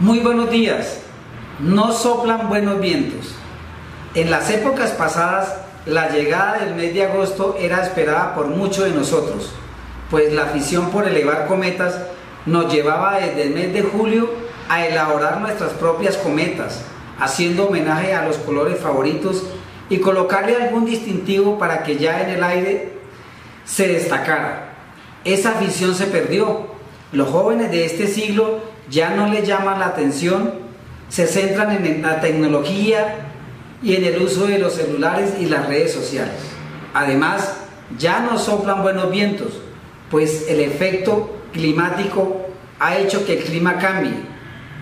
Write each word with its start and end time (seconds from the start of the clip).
Muy 0.00 0.20
buenos 0.20 0.50
días. 0.50 0.98
No 1.58 1.92
soplan 1.92 2.48
buenos 2.48 2.80
vientos. 2.80 3.34
En 4.14 4.30
las 4.30 4.48
épocas 4.48 4.92
pasadas, 4.92 5.58
la 5.84 6.08
llegada 6.08 6.64
del 6.64 6.74
mes 6.74 6.94
de 6.94 7.04
agosto 7.04 7.58
era 7.60 7.82
esperada 7.82 8.34
por 8.34 8.46
muchos 8.46 8.84
de 8.84 8.92
nosotros, 8.92 9.52
pues 10.10 10.32
la 10.32 10.44
afición 10.44 10.88
por 10.88 11.06
elevar 11.06 11.46
cometas 11.46 11.98
nos 12.46 12.72
llevaba 12.72 13.18
desde 13.18 13.42
el 13.42 13.50
mes 13.50 13.74
de 13.74 13.82
julio 13.82 14.30
a 14.70 14.86
elaborar 14.86 15.38
nuestras 15.42 15.72
propias 15.72 16.16
cometas, 16.16 16.80
haciendo 17.18 17.66
homenaje 17.66 18.14
a 18.14 18.24
los 18.24 18.38
colores 18.38 18.80
favoritos 18.80 19.42
y 19.90 19.98
colocarle 19.98 20.56
algún 20.56 20.86
distintivo 20.86 21.58
para 21.58 21.82
que 21.82 21.98
ya 21.98 22.22
en 22.22 22.30
el 22.30 22.42
aire 22.42 22.92
se 23.66 23.86
destacara. 23.86 24.76
Esa 25.26 25.50
afición 25.50 25.94
se 25.94 26.06
perdió. 26.06 26.70
Los 27.12 27.28
jóvenes 27.28 27.70
de 27.70 27.84
este 27.84 28.06
siglo 28.06 28.60
ya 28.90 29.14
no 29.14 29.28
les 29.28 29.46
llama 29.46 29.78
la 29.78 29.86
atención, 29.86 30.52
se 31.08 31.26
centran 31.26 31.84
en 31.84 32.02
la 32.02 32.20
tecnología 32.20 33.26
y 33.82 33.94
en 33.94 34.04
el 34.04 34.20
uso 34.20 34.46
de 34.46 34.58
los 34.58 34.74
celulares 34.74 35.34
y 35.40 35.46
las 35.46 35.66
redes 35.66 35.92
sociales. 35.92 36.34
Además, 36.92 37.56
ya 37.98 38.20
no 38.20 38.38
soplan 38.38 38.82
buenos 38.82 39.10
vientos, 39.10 39.48
pues 40.10 40.46
el 40.48 40.60
efecto 40.60 41.36
climático 41.52 42.48
ha 42.78 42.96
hecho 42.96 43.24
que 43.24 43.38
el 43.38 43.44
clima 43.44 43.78
cambie. 43.78 44.14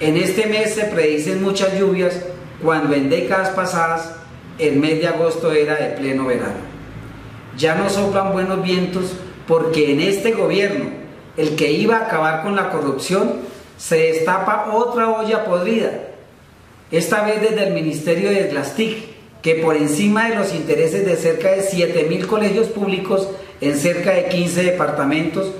En 0.00 0.16
este 0.16 0.46
mes 0.46 0.74
se 0.74 0.84
predicen 0.84 1.42
muchas 1.42 1.78
lluvias, 1.78 2.20
cuando 2.62 2.94
en 2.94 3.10
décadas 3.10 3.50
pasadas 3.50 4.14
el 4.58 4.76
mes 4.76 5.00
de 5.00 5.08
agosto 5.08 5.52
era 5.52 5.74
de 5.76 5.96
pleno 5.96 6.26
verano. 6.26 6.66
Ya 7.56 7.74
no 7.74 7.88
soplan 7.88 8.32
buenos 8.32 8.62
vientos 8.62 9.12
porque 9.46 9.92
en 9.92 10.00
este 10.00 10.32
gobierno, 10.32 10.86
el 11.36 11.56
que 11.56 11.72
iba 11.72 11.96
a 11.96 12.06
acabar 12.06 12.42
con 12.42 12.56
la 12.56 12.70
corrupción, 12.70 13.34
se 13.76 13.96
destapa 13.96 14.70
otra 14.72 15.10
olla 15.10 15.44
podrida, 15.44 15.90
esta 16.90 17.24
vez 17.24 17.40
desde 17.40 17.68
el 17.68 17.74
Ministerio 17.74 18.30
de 18.30 18.48
Glastic, 18.48 19.16
que 19.42 19.56
por 19.56 19.76
encima 19.76 20.28
de 20.28 20.36
los 20.36 20.54
intereses 20.54 21.04
de 21.04 21.16
cerca 21.16 21.50
de 21.50 21.62
7.000 21.62 22.26
colegios 22.26 22.68
públicos 22.68 23.28
en 23.60 23.76
cerca 23.76 24.12
de 24.12 24.28
15 24.28 24.62
departamentos, 24.62 25.52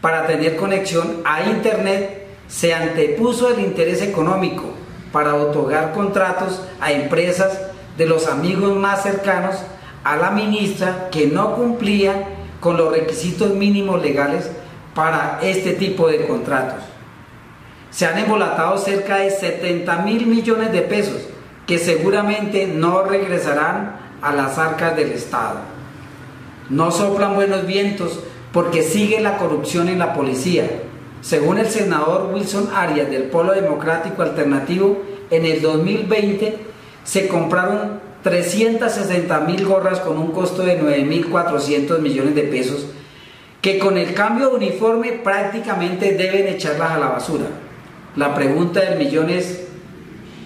para 0.00 0.26
tener 0.26 0.56
conexión 0.56 1.22
a 1.24 1.44
Internet, 1.44 2.26
se 2.48 2.74
antepuso 2.74 3.48
el 3.54 3.60
interés 3.60 4.02
económico 4.02 4.64
para 5.12 5.34
otorgar 5.36 5.92
contratos 5.92 6.62
a 6.80 6.92
empresas 6.92 7.60
de 7.96 8.06
los 8.06 8.26
amigos 8.26 8.74
más 8.76 9.02
cercanos 9.02 9.56
a 10.02 10.16
la 10.16 10.30
ministra 10.30 11.08
que 11.10 11.26
no 11.26 11.54
cumplía 11.54 12.28
con 12.60 12.76
los 12.76 12.92
requisitos 12.92 13.54
mínimos 13.54 14.02
legales 14.02 14.50
para 14.94 15.38
este 15.42 15.74
tipo 15.74 16.08
de 16.08 16.26
contratos 16.26 16.89
se 17.90 18.06
han 18.06 18.18
embolatado 18.18 18.78
cerca 18.78 19.16
de 19.16 19.30
70 19.30 19.98
mil 19.98 20.26
millones 20.26 20.72
de 20.72 20.82
pesos 20.82 21.22
que 21.66 21.78
seguramente 21.78 22.66
no 22.66 23.02
regresarán 23.04 23.96
a 24.22 24.32
las 24.32 24.58
arcas 24.58 24.96
del 24.96 25.12
Estado. 25.12 25.60
No 26.68 26.90
soplan 26.90 27.34
buenos 27.34 27.66
vientos 27.66 28.20
porque 28.52 28.82
sigue 28.82 29.20
la 29.20 29.38
corrupción 29.38 29.88
en 29.88 29.98
la 29.98 30.14
policía. 30.14 30.68
Según 31.20 31.58
el 31.58 31.68
senador 31.68 32.32
Wilson 32.32 32.70
Arias 32.74 33.10
del 33.10 33.24
Polo 33.24 33.52
Democrático 33.52 34.22
Alternativo, 34.22 35.02
en 35.30 35.44
el 35.44 35.62
2020 35.62 36.58
se 37.04 37.28
compraron 37.28 38.00
360 38.22 39.40
mil 39.40 39.64
gorras 39.64 40.00
con 40.00 40.18
un 40.18 40.32
costo 40.32 40.62
de 40.62 40.80
9.400 40.80 41.98
millones 42.00 42.34
de 42.34 42.42
pesos 42.42 42.86
que 43.60 43.78
con 43.78 43.98
el 43.98 44.14
cambio 44.14 44.50
de 44.50 44.56
uniforme 44.56 45.12
prácticamente 45.12 46.14
deben 46.14 46.48
echarlas 46.48 46.92
a 46.92 46.98
la 46.98 47.08
basura. 47.08 47.46
La 48.16 48.34
pregunta 48.34 48.80
del 48.80 48.98
millón 48.98 49.30
es, 49.30 49.62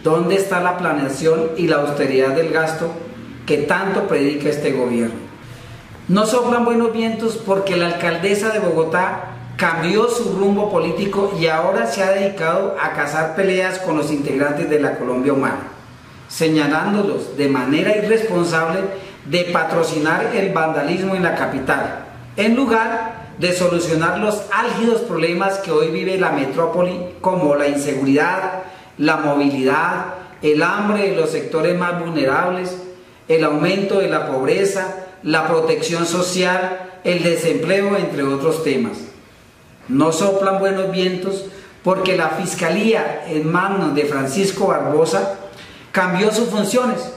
¿dónde 0.03 0.37
está 0.37 0.61
la 0.61 0.77
planeación 0.77 1.53
y 1.57 1.67
la 1.67 1.77
austeridad 1.77 2.31
del 2.31 2.51
gasto 2.51 2.91
que 3.47 3.59
tanto 3.59 4.07
predica 4.07 4.51
este 4.51 4.73
gobierno? 4.73 5.15
No 6.09 6.27
soplan 6.27 6.67
buenos 6.67 6.93
vientos 6.93 7.39
porque 7.39 7.77
la 7.77 7.87
alcaldesa 7.87 8.51
de 8.51 8.59
Bogotá 8.59 9.31
cambió 9.57 10.09
su 10.09 10.37
rumbo 10.37 10.71
político 10.71 11.33
y 11.41 11.47
ahora 11.47 11.87
se 11.87 12.03
ha 12.03 12.11
dedicado 12.11 12.77
a 12.79 12.93
cazar 12.93 13.35
peleas 13.35 13.79
con 13.79 13.97
los 13.97 14.13
integrantes 14.13 14.69
de 14.69 14.81
la 14.81 14.99
Colombia 14.99 15.33
Humana, 15.33 15.63
señalándolos 16.29 17.39
de 17.39 17.49
manera 17.49 17.97
irresponsable 17.97 18.81
de 19.25 19.45
patrocinar 19.45 20.33
el 20.35 20.53
vandalismo 20.53 21.15
en 21.15 21.23
la 21.23 21.35
capital, 21.35 22.05
en 22.37 22.57
lugar 22.57 23.24
de 23.39 23.53
solucionar 23.53 24.19
los 24.19 24.43
álgidos 24.53 25.03
problemas 25.03 25.59
que 25.59 25.71
hoy 25.71 25.89
vive 25.89 26.19
la 26.19 26.31
metrópoli, 26.31 26.99
como 27.21 27.55
la 27.57 27.69
inseguridad, 27.69 28.63
la 28.99 29.17
movilidad, 29.17 30.15
el 30.43 30.63
hambre 30.63 31.11
de 31.11 31.17
los 31.17 31.31
sectores 31.31 31.77
más 31.79 32.01
vulnerables, 32.01 32.77
el 33.29 33.45
aumento 33.45 33.99
de 33.99 34.09
la 34.09 34.31
pobreza, 34.31 35.07
la 35.23 35.49
protección 35.49 36.07
social, 36.07 37.01
el 37.03 37.23
desempleo, 37.23 37.97
entre 37.97 38.23
otros 38.23 38.63
temas. 38.63 38.99
No 39.89 40.13
soplan 40.13 40.59
buenos 40.59 40.91
vientos 40.93 41.47
porque 41.83 42.17
la 42.17 42.31
Fiscalía 42.31 43.25
en 43.29 43.51
manos 43.51 43.95
de 43.95 44.05
Francisco 44.07 44.69
Barbosa 44.69 45.39
cambió 45.93 46.33
sus 46.33 46.49
funciones, 46.49 47.13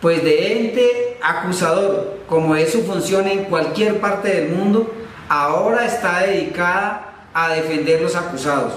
pues 0.00 0.22
de 0.22 0.60
ente 0.60 1.18
acusador, 1.22 2.18
como 2.28 2.56
es 2.56 2.72
su 2.72 2.82
función 2.82 3.28
en 3.28 3.44
cualquier 3.44 4.00
parte 4.00 4.28
del 4.28 4.50
mundo, 4.50 4.90
ahora 5.28 5.86
está 5.86 6.20
dedicada 6.20 7.28
a 7.34 7.50
defender 7.50 8.00
los 8.00 8.16
acusados, 8.16 8.74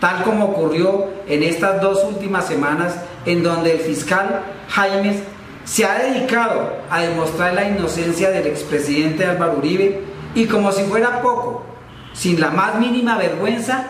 tal 0.00 0.22
como 0.22 0.46
ocurrió 0.46 1.06
en 1.26 1.42
estas 1.42 1.80
dos 1.80 2.04
últimas 2.04 2.46
semanas 2.46 2.96
en 3.24 3.42
donde 3.42 3.72
el 3.72 3.80
fiscal 3.80 4.42
Jaimes 4.68 5.22
se 5.64 5.84
ha 5.84 5.98
dedicado 5.98 6.74
a 6.90 7.00
demostrar 7.00 7.54
la 7.54 7.68
inocencia 7.68 8.30
del 8.30 8.46
expresidente 8.46 9.26
Álvaro 9.26 9.58
Uribe 9.58 10.04
y 10.34 10.46
como 10.46 10.70
si 10.70 10.84
fuera 10.84 11.22
poco, 11.22 11.64
sin 12.12 12.40
la 12.40 12.50
más 12.50 12.78
mínima 12.78 13.18
vergüenza, 13.18 13.84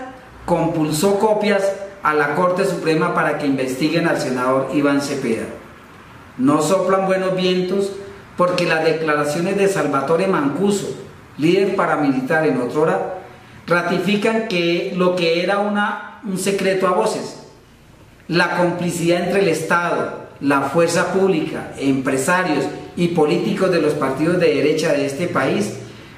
compulsó 0.46 1.18
copias 1.18 1.62
a 2.02 2.14
la 2.14 2.34
Corte 2.34 2.64
Suprema 2.64 3.14
para 3.14 3.36
que 3.36 3.46
investiguen 3.46 4.06
al 4.06 4.18
senador 4.20 4.70
Iván 4.72 5.02
Cepeda. 5.02 5.44
No 6.38 6.62
soplan 6.62 7.06
buenos 7.06 7.36
vientos 7.36 7.92
porque 8.36 8.64
las 8.64 8.84
declaraciones 8.84 9.56
de 9.56 9.68
Salvatore 9.68 10.26
Mancuso, 10.28 10.88
líder 11.38 11.76
paramilitar 11.76 12.46
en 12.46 12.60
otrora, 12.60 13.18
ratifican 13.66 14.48
que 14.48 14.92
lo 14.96 15.16
que 15.16 15.42
era 15.42 15.58
una, 15.58 16.20
un 16.24 16.38
secreto 16.38 16.86
a 16.86 16.92
voces, 16.92 17.42
la 18.28 18.56
complicidad 18.56 19.24
entre 19.24 19.40
el 19.40 19.48
Estado, 19.48 20.26
la 20.40 20.62
fuerza 20.62 21.12
pública, 21.12 21.72
empresarios 21.78 22.64
y 22.96 23.08
políticos 23.08 23.70
de 23.70 23.80
los 23.80 23.94
partidos 23.94 24.40
de 24.40 24.54
derecha 24.54 24.92
de 24.92 25.06
este 25.06 25.28
país 25.28 25.74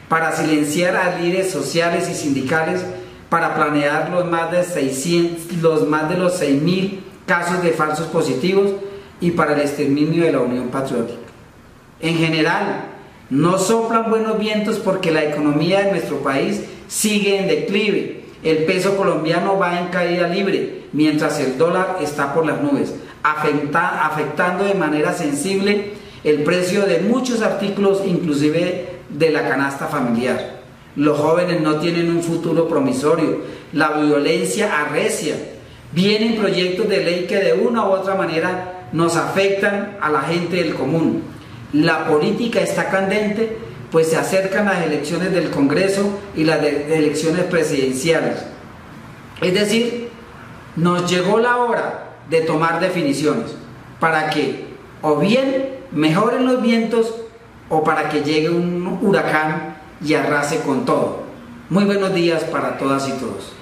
para 0.08 0.32
silenciar 0.32 0.96
a 0.96 1.18
líderes 1.18 1.50
sociales 1.50 2.08
y 2.10 2.14
sindicales 2.14 2.84
para 3.28 3.54
planear 3.54 4.10
los 4.10 4.26
más 4.26 4.50
de 4.50 4.64
600, 4.64 5.58
los 5.60 5.86
más 5.86 6.08
de 6.08 6.16
los 6.16 6.40
6.000 6.40 7.00
casos 7.26 7.62
de 7.62 7.72
falsos 7.72 8.06
positivos 8.06 8.72
y 9.20 9.32
para 9.32 9.54
el 9.54 9.60
exterminio 9.60 10.24
de 10.24 10.32
la 10.32 10.40
Unión 10.40 10.68
Patriótica. 10.68 11.18
En 12.00 12.16
general, 12.16 12.84
no 13.30 13.58
soplan 13.58 14.08
buenos 14.08 14.38
vientos 14.38 14.78
porque 14.78 15.10
la 15.10 15.24
economía 15.24 15.82
de 15.82 15.90
nuestro 15.90 16.18
país 16.22 16.62
sigue 16.88 17.38
en 17.38 17.48
declive. 17.48 18.24
El 18.42 18.64
peso 18.64 18.96
colombiano 18.96 19.58
va 19.58 19.80
en 19.80 19.88
caída 19.88 20.28
libre, 20.28 20.84
mientras 20.92 21.38
el 21.40 21.58
dólar 21.58 21.98
está 22.00 22.32
por 22.32 22.46
las 22.46 22.62
nubes, 22.62 22.94
afectando 23.22 24.64
de 24.64 24.74
manera 24.74 25.12
sensible 25.12 25.92
el 26.24 26.42
precio 26.44 26.86
de 26.86 27.00
muchos 27.00 27.42
artículos, 27.42 28.02
inclusive 28.06 28.86
de 29.10 29.30
la 29.30 29.46
canasta 29.48 29.88
familiar. 29.88 30.60
Los 30.96 31.18
jóvenes 31.18 31.60
no 31.60 31.76
tienen 31.76 32.10
un 32.10 32.22
futuro 32.22 32.68
promisorio, 32.68 33.40
la 33.72 33.90
violencia 33.90 34.80
arrecia. 34.80 35.34
Vienen 35.92 36.36
proyectos 36.36 36.88
de 36.88 37.04
ley 37.04 37.26
que 37.28 37.36
de 37.36 37.52
una 37.52 37.84
u 37.86 37.92
otra 37.92 38.14
manera 38.14 38.86
nos 38.92 39.16
afectan 39.16 39.98
a 40.00 40.10
la 40.10 40.22
gente 40.22 40.56
del 40.56 40.74
común 40.74 41.22
la 41.73 42.06
política 42.06 42.61
está 42.61 42.88
candente, 42.88 43.59
pues 43.91 44.09
se 44.09 44.17
acercan 44.17 44.67
las 44.67 44.85
elecciones 44.85 45.32
del 45.32 45.50
Congreso 45.50 46.19
y 46.37 46.44
las 46.44 46.62
elecciones 46.62 47.44
presidenciales. 47.44 48.44
Es 49.41 49.55
decir, 49.55 50.11
nos 50.76 51.11
llegó 51.11 51.38
la 51.38 51.56
hora 51.59 52.11
de 52.31 52.41
tomar 52.43 52.81
definiciones 52.81 53.55
para 54.00 54.31
que 54.31 54.67
o 55.03 55.17
bien 55.17 55.76
mejoren 55.93 56.47
los 56.47 56.61
vientos 56.61 57.15
o 57.69 57.85
para 57.85 58.09
que 58.09 58.23
llegue 58.23 58.50
un 58.50 58.99
huracán 59.03 59.76
y 60.05 60.15
arrase 60.15 60.61
con 60.61 60.85
todo. 60.85 61.23
Muy 61.70 61.85
buenos 61.85 62.15
días 62.15 62.44
para 62.44 62.79
todas 62.79 63.09
y 63.09 63.12
todos. 63.12 63.53